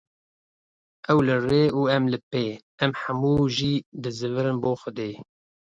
[1.11, 2.45] Ew li rê û em li pê,
[2.83, 5.11] em hemû jî dê zivirin bo xwedê